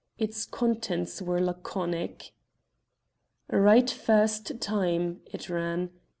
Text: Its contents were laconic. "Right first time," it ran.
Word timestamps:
Its 0.17 0.47
contents 0.47 1.21
were 1.21 1.39
laconic. 1.39 2.31
"Right 3.51 3.87
first 3.87 4.59
time," 4.59 5.21
it 5.27 5.47
ran. 5.47 5.91